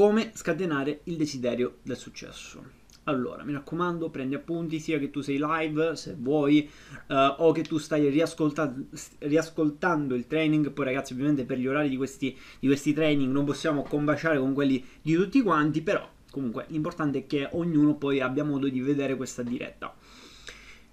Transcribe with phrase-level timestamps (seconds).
[0.00, 2.62] Come scatenare il desiderio del successo?
[3.02, 6.70] Allora, mi raccomando, prendi appunti sia che tu sei live, se vuoi,
[7.08, 8.84] uh, o che tu stai riascoltando,
[9.18, 10.70] riascoltando, il training.
[10.70, 14.54] Poi, ragazzi, ovviamente per gli orari di questi, di questi training non possiamo combaciare con
[14.54, 19.16] quelli di tutti quanti, però comunque l'importante è che ognuno poi abbia modo di vedere
[19.16, 19.92] questa diretta.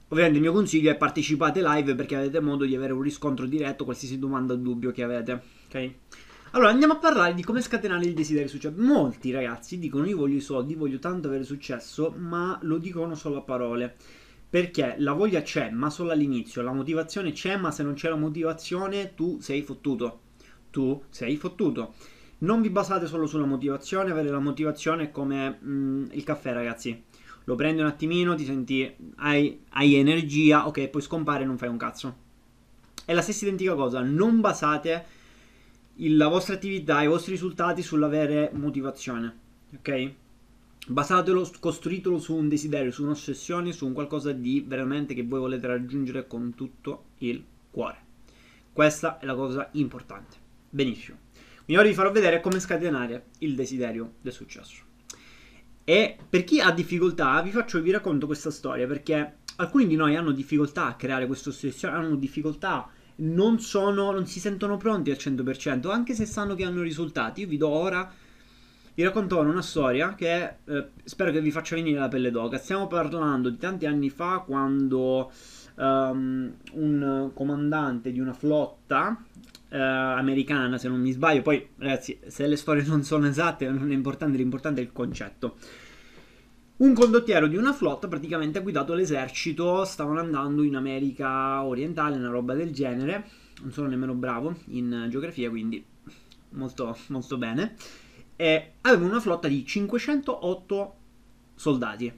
[0.08, 3.84] Ovviamente il mio consiglio è partecipate live perché avete modo di avere un riscontro diretto
[3.84, 5.94] qualsiasi domanda o dubbio che avete, ok?
[6.56, 8.76] Allora, andiamo a parlare di come scatenare il desiderio successo.
[8.78, 13.40] Molti ragazzi dicono io voglio i soldi, voglio tanto avere successo, ma lo dicono solo
[13.40, 13.94] a parole.
[14.50, 16.62] Perché la voglia c'è, ma solo all'inizio.
[16.62, 20.22] La motivazione c'è, ma se non c'è la motivazione, tu sei fottuto.
[20.70, 21.96] Tu sei fottuto.
[22.38, 27.04] Non vi basate solo sulla motivazione, avere la motivazione è come mm, il caffè, ragazzi.
[27.44, 31.68] Lo prendi un attimino, ti senti, hai, hai energia, ok, poi scompare e non fai
[31.68, 32.16] un cazzo.
[33.04, 35.15] È la stessa identica cosa, non basate
[35.98, 39.34] la vostra attività, i vostri risultati sull'avere motivazione,
[39.78, 40.14] ok?
[40.88, 45.68] Basatelo, costruitelo su un desiderio, su un'ossessione, su un qualcosa di veramente che voi volete
[45.68, 48.04] raggiungere con tutto il cuore.
[48.72, 50.36] Questa è la cosa importante.
[50.70, 51.18] Benissimo.
[51.64, 54.84] Quindi ora vi farò vedere come scatenare il desiderio del successo.
[55.84, 60.16] E per chi ha difficoltà, vi faccio vi racconto questa storia perché alcuni di noi
[60.16, 65.18] hanno difficoltà a creare questa ossessione, hanno difficoltà non, sono, non si sentono pronti al
[65.18, 67.42] 100%, anche se sanno che hanno risultati.
[67.42, 68.12] Io vi do ora,
[68.94, 72.58] vi racconto una storia che eh, spero che vi faccia venire la pelle d'oca.
[72.58, 75.32] Stiamo parlando di tanti anni fa quando
[75.76, 79.22] um, un comandante di una flotta
[79.70, 83.92] uh, americana, se non mi sbaglio, poi ragazzi, se le storie non sono esatte non
[83.92, 85.58] è importante, l'importante è il concetto
[86.78, 92.30] un condottiero di una flotta praticamente ha guidato l'esercito, stavano andando in America orientale, una
[92.30, 93.30] roba del genere,
[93.62, 95.84] non sono nemmeno bravo in geografia, quindi
[96.50, 97.76] molto, molto bene,
[98.36, 100.96] e aveva una flotta di 508
[101.56, 102.12] soldati.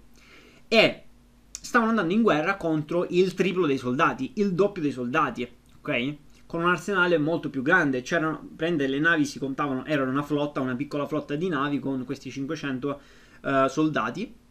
[0.68, 1.04] E
[1.52, 6.16] stavano andando in guerra contro il triplo dei soldati, il doppio dei soldati, ok?
[6.48, 10.62] Con un arsenale molto più grande, c'erano, prende le navi si contavano, erano una flotta,
[10.62, 12.88] una piccola flotta di navi con questi 500
[13.42, 14.46] uh, eh, soldati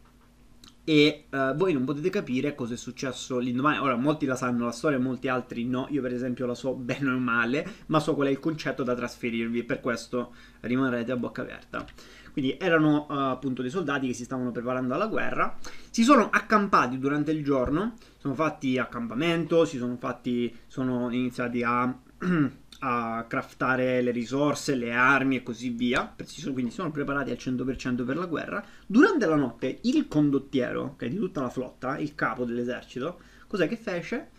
[0.89, 3.77] e uh, voi non potete capire cosa è successo l'indomani.
[3.79, 5.87] Ora, molti la sanno la storia, molti altri no.
[5.89, 8.95] Io, per esempio, la so bene o male, ma so qual è il concetto da
[8.95, 9.65] trasferirvi.
[9.65, 11.85] Per questo rimarrete a bocca aperta.
[12.31, 15.57] Quindi erano uh, appunto dei soldati che si stavano preparando alla guerra.
[15.89, 21.93] Si sono accampati durante il giorno, sono fatti accampamento, si sono fatti, sono iniziati a
[22.79, 26.15] a craftare le risorse, le armi e così via,
[26.53, 28.63] quindi sono preparati al 100% per la guerra.
[28.85, 33.67] Durante la notte il condottiero, che è di tutta la flotta, il capo dell'esercito, cos'è
[33.67, 34.29] che fece?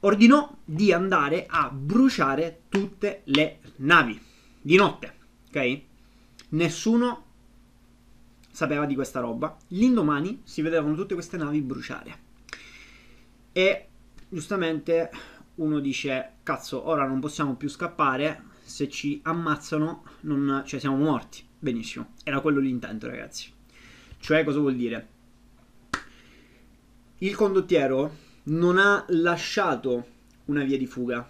[0.00, 4.20] Ordinò di andare a bruciare tutte le navi
[4.60, 5.14] di notte,
[5.48, 5.80] ok?
[6.50, 7.24] Nessuno
[8.50, 9.56] sapeva di questa roba.
[9.68, 12.18] L'indomani si vedevano tutte queste navi bruciare.
[13.52, 13.88] E
[14.28, 15.10] giustamente
[15.60, 21.44] uno dice cazzo ora non possiamo più scappare se ci ammazzano non, cioè siamo morti.
[21.58, 23.52] Benissimo era quello l'intento ragazzi.
[24.18, 25.08] Cioè cosa vuol dire?
[27.18, 30.06] Il condottiero non ha lasciato
[30.46, 31.28] una via di fuga.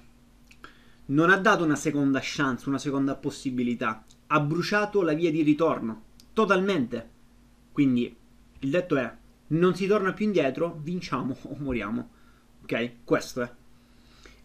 [1.06, 4.04] Non ha dato una seconda chance una seconda possibilità.
[4.28, 6.02] Ha bruciato la via di ritorno
[6.32, 7.08] totalmente.
[7.72, 8.14] Quindi
[8.60, 9.12] il detto è
[9.48, 12.10] non si torna più indietro vinciamo o moriamo.
[12.62, 12.92] Ok?
[13.02, 13.52] Questo è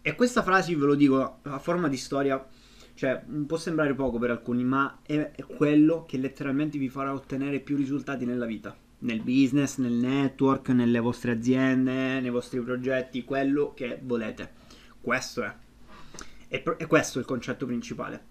[0.07, 2.47] e questa frase ve lo dico a forma di storia,
[2.93, 7.75] cioè può sembrare poco per alcuni, ma è, quello che letteralmente vi farà ottenere più
[7.75, 13.99] risultati nella vita nel business, nel network, nelle vostre aziende, nei vostri progetti, quello che
[13.99, 14.51] volete.
[15.01, 15.55] Questo è.
[16.49, 18.25] E questo è il concetto principale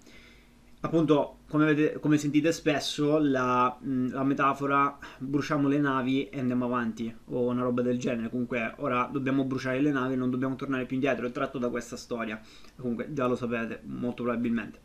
[0.84, 7.14] appunto, come, vedete, come sentite spesso, la, la, metafora bruciamo le navi e andiamo avanti,
[7.26, 8.28] o una roba del genere.
[8.28, 11.26] Comunque, ora dobbiamo bruciare le navi non dobbiamo tornare più indietro.
[11.26, 12.40] È tratto da questa storia.
[12.76, 14.78] Comunque, già lo sapete, molto probabilmente.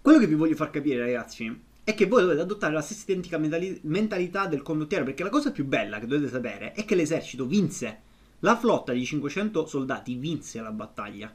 [0.00, 3.38] Quello che vi voglio far capire, ragazzi, è che voi dovete adottare la stessa identica
[3.82, 5.04] mentalità del condottiero.
[5.04, 8.00] Perché la cosa più bella che dovete sapere è che l'esercito vinse.
[8.40, 11.32] La flotta di 500 soldati vinse la battaglia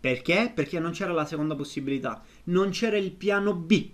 [0.00, 0.52] perché?
[0.54, 3.90] Perché non c'era la seconda possibilità, non c'era il piano B.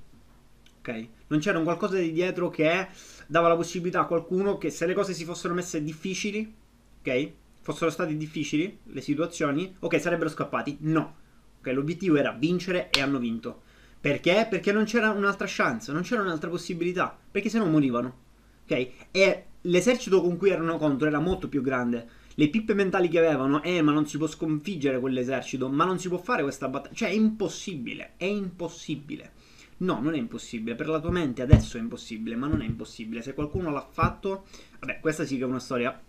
[0.81, 1.09] Ok?
[1.29, 2.89] Non c'era un qualcosa di dietro che
[3.27, 6.55] dava la possibilità a qualcuno che se le cose si fossero messe difficili,
[7.01, 7.31] ok?
[7.63, 10.77] Fossero state difficili le situazioni, ok, sarebbero scappati.
[10.81, 11.17] No.
[11.61, 13.63] Ok, l'obiettivo era vincere e hanno vinto.
[13.99, 14.47] Perché?
[14.51, 18.19] Perché non c'era un'altra chance, non c'era un'altra possibilità, perché se no morivano.
[18.65, 18.89] Ok?
[19.11, 23.63] E l'esercito con cui erano contro era molto più grande le pippe mentali che avevano,
[23.63, 26.95] eh, ma non si può sconfiggere quell'esercito, ma non si può fare questa battaglia.
[26.95, 29.33] Cioè, è impossibile, è impossibile.
[29.79, 30.75] No, non è impossibile.
[30.75, 33.23] Per la tua mente adesso è impossibile, ma non è impossibile.
[33.23, 34.47] Se qualcuno l'ha fatto,
[34.81, 36.01] vabbè, questa sì che è una storia.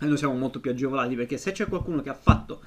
[0.00, 2.60] E noi siamo molto più agevolati perché se c'è qualcuno che ha fatto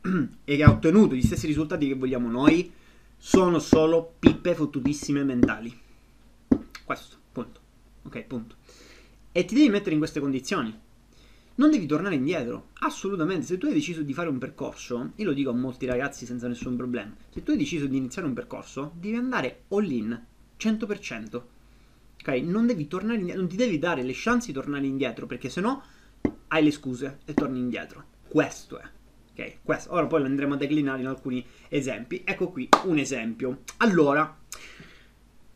[0.44, 2.72] e che ha ottenuto gli stessi risultati che vogliamo noi,
[3.16, 5.76] sono solo pippe fottutissime mentali.
[6.84, 7.60] Questo, punto.
[8.02, 8.56] Ok, punto.
[9.30, 10.86] E ti devi mettere in queste condizioni.
[11.58, 13.44] Non devi tornare indietro, assolutamente.
[13.44, 16.46] Se tu hai deciso di fare un percorso, io lo dico a molti ragazzi senza
[16.46, 20.22] nessun problema, se tu hai deciso di iniziare un percorso, devi andare all in,
[20.56, 21.42] 100%.
[22.20, 22.28] Ok?
[22.44, 25.82] Non devi tornare indietro, non ti devi dare le chance di tornare indietro, perché sennò
[26.46, 28.04] hai le scuse e torni indietro.
[28.28, 28.84] Questo è.
[29.32, 29.56] Ok?
[29.64, 29.92] Questo.
[29.92, 32.22] Ora poi lo andremo a declinare in alcuni esempi.
[32.24, 33.62] Ecco qui un esempio.
[33.78, 34.37] Allora,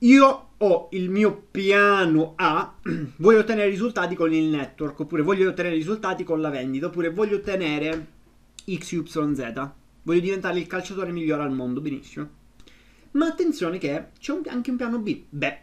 [0.03, 2.75] io ho il mio piano A,
[3.17, 7.37] voglio ottenere risultati con il network, oppure voglio ottenere risultati con la vendita, oppure voglio
[7.37, 8.07] ottenere
[8.65, 9.71] XYZ,
[10.03, 12.41] voglio diventare il calciatore migliore al mondo, benissimo.
[13.13, 15.23] Ma attenzione che c'è un, anche un piano B.
[15.29, 15.59] Beh,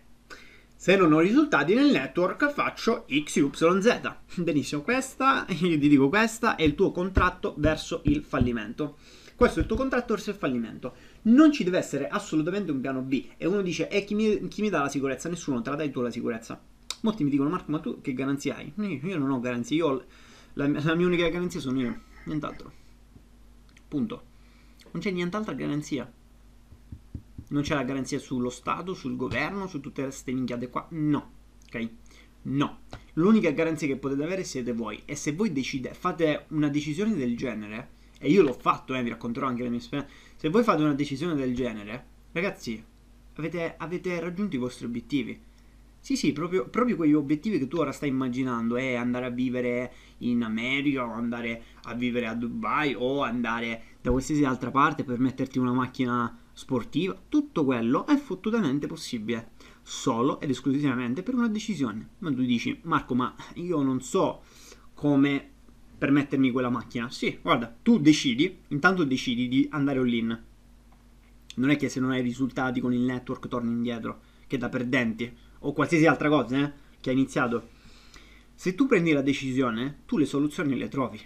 [0.74, 4.14] se non ho risultati nel network faccio XYZ.
[4.36, 8.98] Benissimo, questa, io ti dico questa, è il tuo contratto verso il fallimento.
[9.36, 10.94] Questo è il tuo contratto verso il fallimento
[11.24, 13.26] non ci deve essere assolutamente un piano B.
[13.38, 15.30] E uno dice, e chi mi, chi mi dà la sicurezza?
[15.30, 16.62] Nessuno, te la dai tu la sicurezza.
[17.02, 18.74] Molti mi dicono, Marco, ma tu che garanzia hai?
[18.76, 20.06] Io non ho garanzie, io
[20.54, 22.72] la, la mia unica garanzia sono io, nient'altro.
[23.88, 24.24] Punto.
[24.92, 26.12] Non c'è nient'altra garanzia.
[27.50, 30.88] Non c'è la garanzia sullo Stato, sul governo, su tutte queste minchiate qua.
[30.92, 31.32] No,
[31.66, 31.90] ok?
[32.44, 32.80] No.
[33.14, 35.02] L'unica garanzia che potete avere siete voi.
[35.06, 37.90] E se voi decide, fate una decisione del genere,
[38.20, 40.94] e io l'ho fatto, eh, vi racconterò anche le mie esperienze se voi fate una
[40.94, 42.82] decisione del genere, ragazzi,
[43.36, 45.38] avete, avete raggiunto i vostri obiettivi.
[46.00, 49.92] Sì, sì, proprio, proprio, quegli obiettivi che tu ora stai immaginando, è andare a vivere
[50.20, 55.20] in America o andare a vivere a Dubai o andare da qualsiasi altra parte per
[55.20, 59.52] metterti una macchina sportiva, tutto quello è fottutamente possibile,
[59.82, 62.12] solo ed esclusivamente per una decisione.
[62.20, 64.42] Ma tu dici, Marco, ma io non so
[64.94, 65.50] come
[66.00, 67.10] per mettermi quella macchina.
[67.10, 70.44] Sì, guarda, tu decidi, intanto decidi di andare all-in.
[71.56, 75.32] Non è che se non hai risultati con il network torni indietro, che da perdenti,
[75.60, 77.78] o qualsiasi altra cosa, eh, che hai iniziato.
[78.56, 81.20] Se tu prendi la decisione, tu le soluzioni le trovi.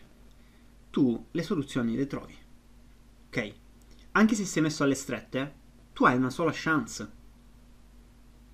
[0.89, 2.35] Tu le soluzioni le trovi.
[3.27, 3.53] Ok?
[4.13, 5.53] Anche se sei messo alle strette,
[5.93, 7.11] tu hai una sola chance.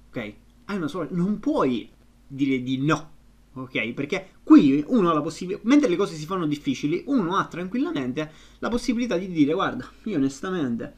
[0.10, 0.34] Ok?
[0.66, 1.08] Hai una sola...
[1.12, 1.90] Non puoi
[2.28, 3.18] dire di no
[3.64, 3.94] ok?
[3.94, 8.32] Perché qui uno ha la possibilità, mentre le cose si fanno difficili, uno ha tranquillamente
[8.60, 10.96] la possibilità di dire guarda, io onestamente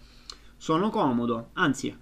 [0.58, 1.96] sono comodo, anzi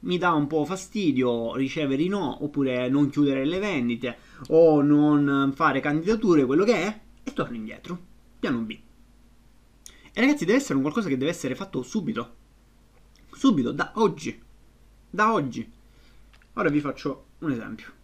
[0.00, 4.18] mi dà un po' fastidio ricevere i no, oppure non chiudere le vendite,
[4.48, 7.98] o non fare candidature, quello che è, e torno indietro.
[8.38, 8.78] Piano B.
[10.12, 12.34] E ragazzi, deve essere un qualcosa che deve essere fatto subito.
[13.32, 14.38] Subito, da oggi.
[15.08, 15.70] Da oggi.
[16.54, 18.01] Ora vi faccio un esempio.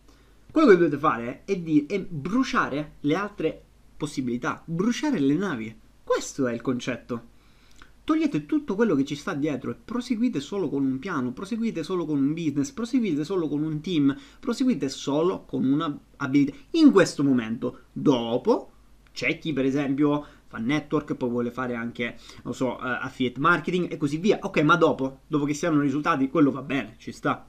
[0.50, 3.62] Quello che dovete fare è, di, è bruciare le altre
[3.96, 5.76] possibilità, bruciare le navi.
[6.02, 7.36] Questo è il concetto.
[8.02, 12.06] Togliete tutto quello che ci sta dietro e proseguite solo con un piano, proseguite solo
[12.06, 16.56] con un business, proseguite solo con un team, proseguite solo con una abilità.
[16.70, 18.70] In questo momento, dopo,
[19.12, 23.92] c'è chi per esempio fa network, poi vuole fare anche, non so, uh, affiliate marketing
[23.92, 24.38] e così via.
[24.40, 27.47] Ok, ma dopo, dopo che si hanno risultati, quello va bene, ci sta.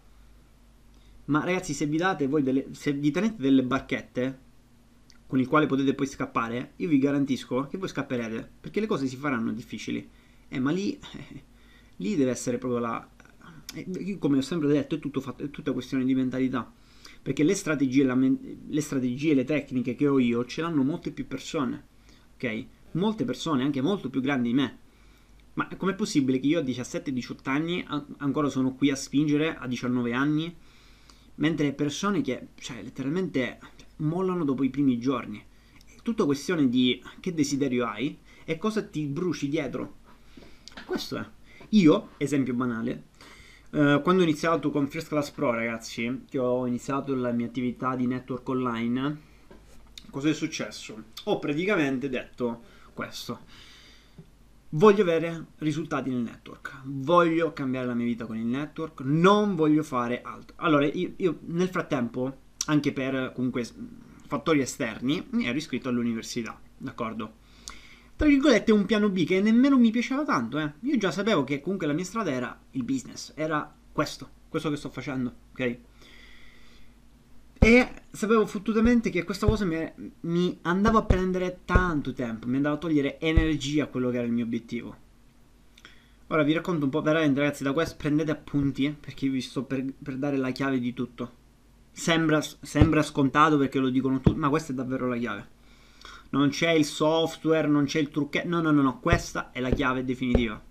[1.30, 4.48] Ma ragazzi, se vi date voi delle, se vi tenete delle barchette
[5.28, 9.06] con il quale potete poi scappare, io vi garantisco che voi scapperete, perché le cose
[9.06, 10.10] si faranno difficili.
[10.48, 11.44] Eh, ma lì, eh,
[11.98, 13.08] lì deve essere proprio la...
[13.76, 16.74] Eh, come ho sempre detto, è, fatto, è tutta questione di mentalità.
[17.22, 21.28] Perché le strategie, la, le strategie, le tecniche che ho io, ce l'hanno molte più
[21.28, 21.86] persone.
[22.34, 22.66] Ok?
[22.94, 24.80] Molte persone, anche molto più grandi di me.
[25.54, 27.86] Ma com'è possibile che io a 17-18 anni
[28.18, 30.56] ancora sono qui a spingere a 19 anni?
[31.40, 33.60] Mentre persone che, cioè, letteralmente
[33.98, 35.44] mollano dopo i primi giorni.
[35.86, 39.98] È tutta questione di che desiderio hai e cosa ti bruci dietro.
[40.86, 41.26] Questo è.
[41.70, 43.04] Io, esempio banale,
[43.72, 47.96] eh, quando ho iniziato con First Class Pro, ragazzi, che ho iniziato la mia attività
[47.96, 49.18] di network online,
[50.10, 51.04] cosa è successo?
[51.26, 53.68] Ho praticamente detto questo
[54.74, 59.82] Voglio avere risultati nel network, voglio cambiare la mia vita con il network, non voglio
[59.82, 60.56] fare altro.
[60.60, 63.68] Allora, io, io nel frattempo, anche per comunque
[64.28, 67.38] fattori esterni, mi ero iscritto all'università, d'accordo?
[68.16, 70.74] Tra virgolette un piano B che nemmeno mi piaceva tanto, eh.
[70.82, 74.76] Io già sapevo che comunque la mia strada era il business, era questo, questo che
[74.76, 75.78] sto facendo, ok?
[77.62, 82.76] E sapevo fottutamente che questa cosa mi, mi, andava a prendere tanto tempo, mi andava
[82.76, 84.96] a togliere energia a quello che era il mio obiettivo.
[86.28, 89.64] Ora vi racconto un po', veramente ragazzi, da questo prendete appunti, eh, perché vi sto
[89.64, 91.34] per, per, dare la chiave di tutto.
[91.92, 95.48] Sembra, sembra scontato perché lo dicono tutti, ma questa è davvero la chiave.
[96.30, 99.72] Non c'è il software, non c'è il trucchetto, no, no, no, no, questa è la
[99.72, 100.62] chiave definitiva.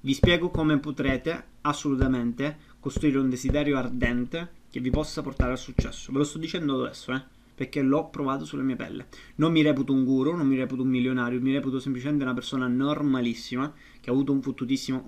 [0.00, 6.12] Vi spiego come potrete assolutamente costruire un desiderio ardente che vi possa portare al successo.
[6.12, 9.08] Ve lo sto dicendo adesso, eh perché l'ho provato sulla mia pelle.
[9.34, 12.68] Non mi reputo un guru, non mi reputo un milionario, mi reputo semplicemente una persona
[12.68, 14.40] normalissima che ha avuto, un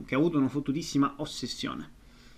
[0.05, 1.91] che ha avuto una fottutissima ossessione,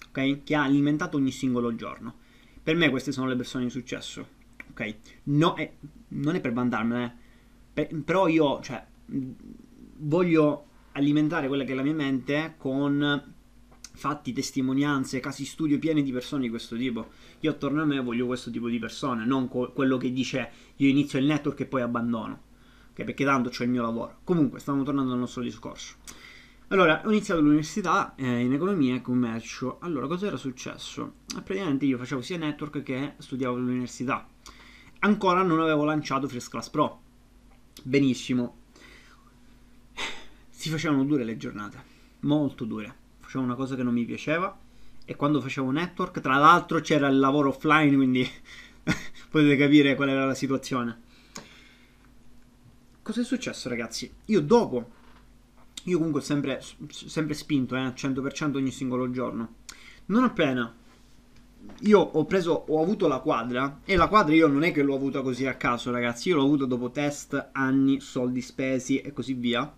[0.08, 0.42] ok?
[0.44, 2.16] Che ha alimentato ogni singolo giorno.
[2.62, 4.28] Per me queste sono le persone di successo,
[4.72, 4.94] ok?
[5.24, 5.76] No, eh,
[6.08, 7.16] non è per vantarmene,
[7.72, 7.86] eh.
[8.04, 8.84] però io, cioè,
[9.96, 13.31] voglio alimentare quella che è la mia mente con
[13.94, 17.10] fatti, testimonianze, casi studio pieni di persone di questo tipo.
[17.40, 20.88] Io attorno a me voglio questo tipo di persone, non co- quello che dice io
[20.88, 22.50] inizio il network e poi abbandono.
[22.92, 24.18] Okay, perché tanto c'è il mio lavoro.
[24.24, 25.94] Comunque, stiamo tornando al nostro discorso.
[26.68, 29.78] Allora, ho iniziato l'università eh, in economia e commercio.
[29.80, 31.14] Allora, cosa era successo?
[31.36, 34.26] Eh, praticamente io facevo sia network che studiavo all'università.
[35.00, 37.00] Ancora non avevo lanciato First Class Pro.
[37.82, 38.56] Benissimo.
[40.48, 41.82] Si facevano dure le giornate,
[42.20, 43.00] molto dure
[43.32, 44.54] facevo una cosa che non mi piaceva
[45.06, 48.28] e quando facevo network, tra l'altro c'era il lavoro offline, quindi
[49.30, 51.00] potete capire qual era la situazione.
[53.00, 54.12] Cosa è successo ragazzi?
[54.26, 54.90] Io dopo,
[55.84, 59.54] io comunque ho sempre, sempre spinto, eh, 100% ogni singolo giorno.
[60.06, 60.72] Non appena
[61.82, 64.94] io ho preso, ho avuto la quadra e la quadra io non è che l'ho
[64.94, 69.32] avuta così a caso ragazzi, io l'ho avuta dopo test, anni, soldi spesi e così
[69.34, 69.72] via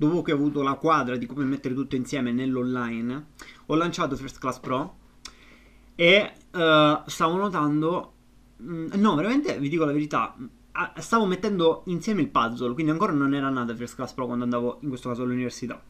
[0.00, 3.26] dopo che ho avuto la quadra di come mettere tutto insieme nell'online,
[3.66, 4.96] ho lanciato First Class Pro
[5.94, 8.14] e uh, stavo notando,
[8.56, 10.34] mh, mm, no, veramente vi dico la verità,
[10.96, 14.78] stavo mettendo insieme il puzzle, quindi ancora non era nata First Class Pro quando andavo
[14.80, 15.82] in questo caso all'università.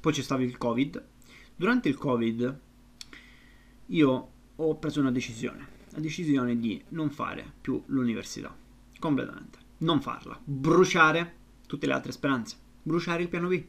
[0.00, 1.06] Poi c'è stato il Covid.
[1.54, 2.60] Durante il Covid
[3.88, 8.56] io ho preso una decisione, la decisione di non fare più l'università,
[8.98, 11.34] completamente, non farla, bruciare
[11.66, 13.62] tutte le altre speranze bruciare il piano B.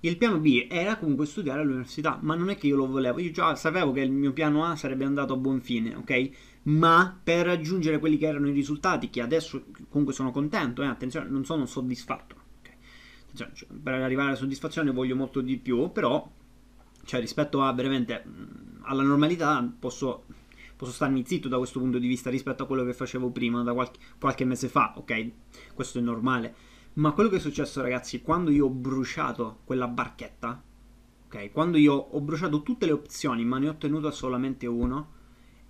[0.00, 3.30] Il piano B era comunque studiare all'università, ma non è che io lo volevo, io
[3.30, 6.30] già sapevo che il mio piano A sarebbe andato a buon fine, ok?
[6.62, 11.28] Ma per raggiungere quelli che erano i risultati, che adesso comunque sono contento, eh, attenzione,
[11.28, 12.74] non sono soddisfatto, okay?
[13.34, 16.30] cioè, per arrivare alla soddisfazione voglio molto di più, però,
[17.04, 18.24] cioè rispetto a veramente
[18.82, 20.24] alla normalità posso,
[20.76, 23.72] posso starmi zitto da questo punto di vista rispetto a quello che facevo prima, da
[23.72, 25.30] qualche, qualche mese fa, ok?
[25.74, 26.54] Questo è normale
[26.94, 30.62] ma quello che è successo, ragazzi, quando io ho bruciato quella barchetta,
[31.26, 31.52] ok?
[31.52, 35.18] Quando io ho bruciato tutte le opzioni, ma ne ho ottenuto solamente uno,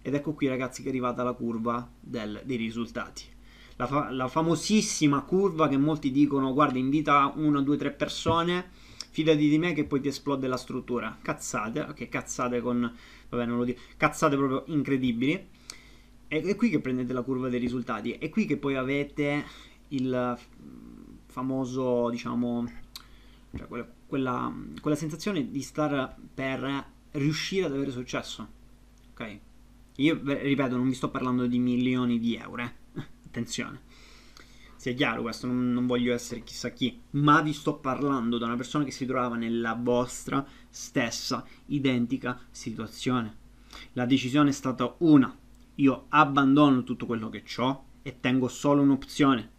[0.03, 3.25] ed ecco qui, ragazzi, che è arrivata la curva del, dei risultati.
[3.77, 8.71] La, fa- la, famosissima curva che molti dicono, guarda, invita una, due, tre persone,
[9.11, 11.19] fidati di me che poi ti esplode la struttura.
[11.21, 12.91] Cazzate, ok, cazzate con...
[13.29, 15.49] vabbè, non lo dico, cazzate proprio incredibili.
[16.29, 18.13] E è qui che prendete la curva dei risultati.
[18.13, 19.45] È qui che poi avete
[19.89, 20.39] il
[21.31, 22.65] famoso, diciamo,
[23.57, 28.49] cioè quella, quella, quella, sensazione di star per riuscire ad avere successo.
[29.13, 29.39] Ok?
[29.97, 32.73] Io, ripeto, non vi sto parlando di milioni di euro, eh?
[33.27, 33.81] attenzione.
[34.77, 38.57] Sia chiaro questo, non, non voglio essere chissà chi, ma vi sto parlando da una
[38.57, 43.37] persona che si trovava nella vostra stessa identica situazione.
[43.93, 45.37] La decisione è stata una,
[45.75, 49.51] io abbandono tutto quello che ho e tengo solo un'opzione,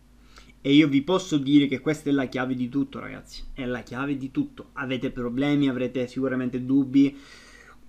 [0.62, 3.44] e io vi posso dire che questa è la chiave di tutto, ragazzi.
[3.52, 4.70] È la chiave di tutto.
[4.74, 7.18] Avete problemi, avrete sicuramente dubbi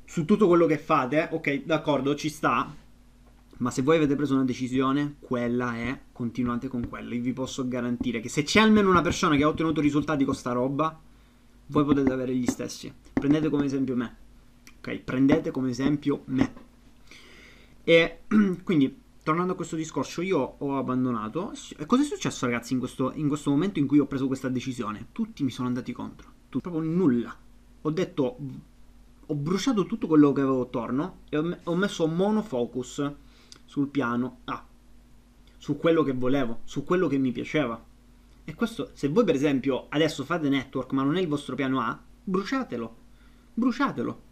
[0.07, 1.29] su tutto quello che fate.
[1.33, 2.75] Ok, d'accordo, ci sta.
[3.59, 7.14] Ma se voi avete preso una decisione, quella è, continuate con quella.
[7.14, 10.35] Io vi posso garantire che se c'è almeno una persona che ha ottenuto risultati con
[10.35, 10.99] sta roba,
[11.67, 12.91] voi potete avere gli stessi.
[13.12, 14.17] Prendete come esempio me.
[14.79, 16.52] Ok, prendete come esempio me.
[17.85, 18.21] E
[18.64, 21.52] quindi tornando a questo discorso, io ho abbandonato.
[21.87, 25.09] Cosa è successo, ragazzi, in questo, in questo, momento in cui ho preso questa decisione?
[25.12, 26.31] Tutti mi sono andati contro.
[26.49, 27.37] Tutti, proprio nulla.
[27.83, 28.37] Ho detto.
[29.26, 33.12] Ho bruciato tutto quello che avevo attorno e ho messo monofocus
[33.64, 34.67] sul piano A.
[35.57, 37.83] Su quello che volevo, su quello che mi piaceva.
[38.45, 41.81] E questo, se voi per esempio adesso fate network ma non è il vostro piano
[41.81, 42.97] A, bruciatelo.
[43.55, 44.31] Bruciatelo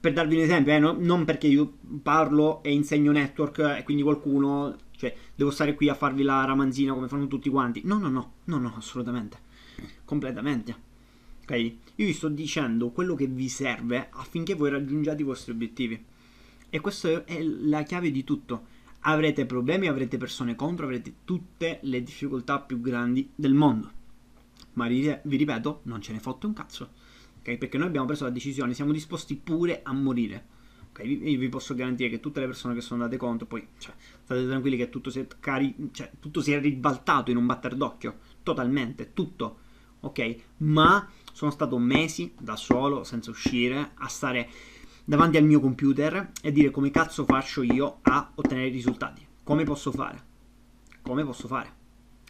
[0.00, 4.02] per darvi un esempio, eh, no, non perché io parlo e insegno network e quindi
[4.02, 7.82] qualcuno, cioè, devo stare qui a farvi la ramanzina come fanno tutti quanti.
[7.84, 9.38] No, no, no, no, no, assolutamente.
[10.04, 10.86] Completamente.
[11.42, 11.50] Ok?
[11.96, 16.04] Io vi sto dicendo quello che vi serve affinché voi raggiungiate i vostri obiettivi.
[16.70, 18.76] E questa è la chiave di tutto.
[19.00, 23.90] Avrete problemi, avrete persone contro, avrete tutte le difficoltà più grandi del mondo.
[24.74, 26.90] Ma vi ripeto, non ce ne fotte un cazzo
[27.38, 27.56] ok?
[27.56, 30.56] Perché noi abbiamo preso la decisione, siamo disposti pure a morire.
[30.90, 33.94] Ok, io vi posso garantire che tutte le persone che sono andate contro, poi cioè,
[34.24, 37.76] state tranquilli che tutto si, è cari- cioè, tutto si è ribaltato in un batter
[37.76, 39.58] d'occhio, totalmente, tutto,
[40.00, 40.36] ok?
[40.58, 44.48] Ma sono stato mesi da solo, senza uscire, a stare
[45.04, 49.26] davanti al mio computer e dire come cazzo faccio io a ottenere i risultati.
[49.42, 50.22] Come posso fare?
[51.00, 51.72] Come posso fare?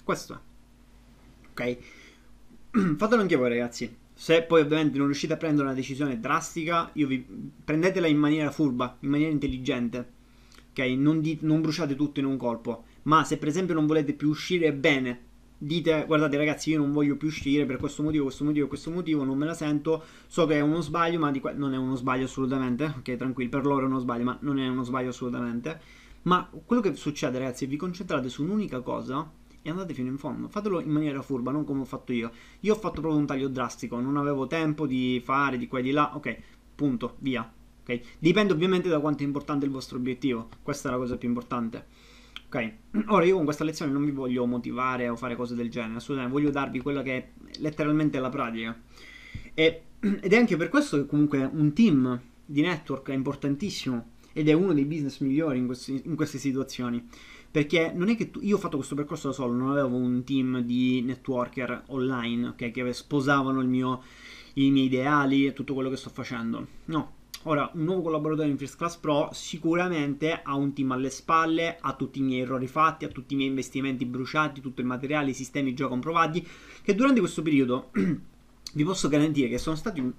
[0.04, 0.38] Questo è.
[1.50, 1.78] Ok?
[2.96, 3.96] Fatelo anche voi ragazzi.
[4.20, 7.24] Se poi ovviamente non riuscite a prendere una decisione drastica, vi...
[7.64, 10.10] prendetela in maniera furba, in maniera intelligente.
[10.70, 10.80] Ok?
[10.96, 11.38] Non, di...
[11.42, 12.86] non bruciate tutto in un colpo.
[13.02, 17.16] Ma se per esempio non volete più uscire bene dite guardate ragazzi io non voglio
[17.16, 20.56] più uscire per questo motivo, questo motivo, questo motivo, non me la sento, so che
[20.56, 23.88] è uno sbaglio, ma que- non è uno sbaglio assolutamente, ok tranquilli, per loro è
[23.88, 25.80] uno sbaglio, ma non è uno sbaglio assolutamente,
[26.22, 29.28] ma quello che succede ragazzi vi concentrate su un'unica cosa
[29.68, 32.74] e andate fino in fondo, fatelo in maniera furba, non come ho fatto io, io
[32.74, 35.90] ho fatto proprio un taglio drastico, non avevo tempo di fare di qua e di
[35.90, 36.36] là, ok,
[36.74, 37.50] punto, via,
[37.82, 41.28] ok, dipende ovviamente da quanto è importante il vostro obiettivo, questa è la cosa più
[41.28, 42.06] importante.
[42.48, 42.72] Ok,
[43.08, 46.38] ora io con questa lezione non vi voglio motivare o fare cose del genere, assolutamente,
[46.38, 48.80] voglio darvi quella che è letteralmente la pratica.
[49.52, 54.48] E, ed è anche per questo che comunque un team di network è importantissimo ed
[54.48, 57.06] è uno dei business migliori in, questi, in queste situazioni.
[57.50, 60.22] Perché non è che tu, io ho fatto questo percorso da solo, non avevo un
[60.24, 64.02] team di networker online okay, che sposavano mio,
[64.54, 66.66] i miei ideali e tutto quello che sto facendo.
[66.86, 71.78] No, Ora, un nuovo collaboratore in First Class Pro sicuramente ha un team alle spalle,
[71.80, 75.30] ha tutti i miei errori fatti, ha tutti i miei investimenti bruciati, tutto il materiale,
[75.30, 76.46] i sistemi già comprovati,
[76.82, 77.90] che durante questo periodo
[78.74, 80.12] vi posso garantire che sono stati un...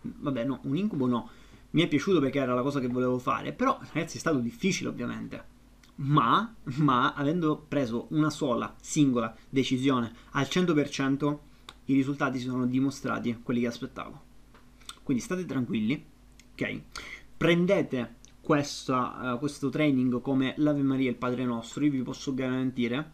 [0.00, 1.28] vabbè no, un incubo no,
[1.70, 4.88] mi è piaciuto perché era la cosa che volevo fare, però ragazzi è stato difficile
[4.88, 5.58] ovviamente.
[6.02, 11.38] Ma, ma avendo preso una sola, singola decisione al 100%,
[11.86, 14.28] i risultati si sono dimostrati quelli che aspettavo.
[15.02, 16.04] Quindi state tranquilli,
[16.60, 16.80] Ok?
[17.36, 22.34] Prendete questa, uh, questo training come l'Ave Maria e il Padre Nostro, io vi posso
[22.34, 23.12] garantire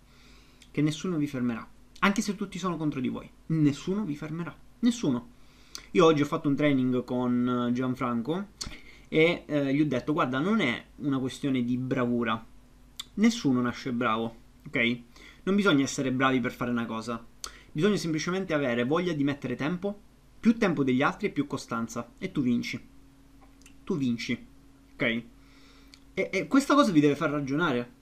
[0.72, 1.66] che nessuno vi fermerà.
[2.01, 4.55] Anche se tutti sono contro di voi, nessuno vi fermerà.
[4.81, 5.35] Nessuno.
[5.92, 8.49] Io oggi ho fatto un training con Gianfranco
[9.09, 12.44] e eh, gli ho detto guarda non è una questione di bravura
[13.16, 14.35] nessuno nasce bravo
[14.66, 15.00] ok
[15.42, 17.24] non bisogna essere bravi per fare una cosa
[17.70, 20.00] bisogna semplicemente avere voglia di mettere tempo
[20.40, 22.94] più tempo degli altri e più costanza e tu vinci
[23.87, 24.37] tu vinci.
[24.94, 25.02] Ok?
[26.12, 27.94] E, e questa cosa vi deve far ragionare.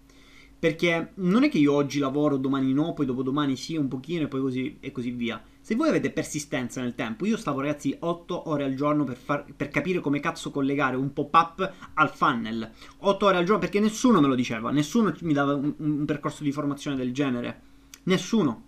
[0.59, 4.29] Perché non è che io oggi lavoro, domani no, poi dopodomani sì, un pochino e
[4.29, 5.43] poi così e così via.
[5.65, 9.47] Se voi avete persistenza nel tempo, io stavo ragazzi 8 ore al giorno per, far,
[9.57, 12.71] per capire come cazzo collegare un pop-up al funnel.
[12.99, 16.43] 8 ore al giorno perché nessuno me lo diceva, nessuno mi dava un, un percorso
[16.43, 17.63] di formazione del genere.
[18.03, 18.63] Nessuno.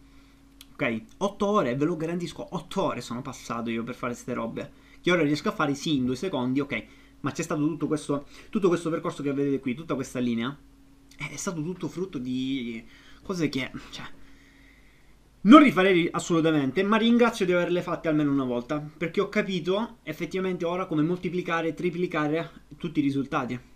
[0.72, 1.02] Ok?
[1.18, 4.72] 8 ore, ve lo garantisco, 8 ore sono passato io per fare queste robe.
[5.02, 6.84] Che ora riesco a fare sì in due secondi, ok
[7.20, 10.56] ma c'è stato tutto questo, tutto questo percorso che vedete qui, tutta questa linea,
[11.16, 12.84] è stato tutto frutto di
[13.22, 14.06] cose che, cioè,
[15.46, 20.64] non rifarei assolutamente, ma ringrazio di averle fatte almeno una volta, perché ho capito effettivamente
[20.64, 23.75] ora come moltiplicare e triplicare tutti i risultati.